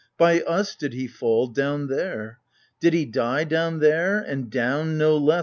By 0.17 0.39
us 0.41 0.73
did 0.75 0.93
he 0.93 1.05
fall— 1.05 1.45
down 1.45 1.85
there! 1.85 2.39
Did 2.79 2.93
he 2.95 3.05
die— 3.05 3.43
down 3.43 3.77
there! 3.77 4.17
and 4.17 4.49
down, 4.49 4.97
no 4.97 5.15
less. 5.15 5.39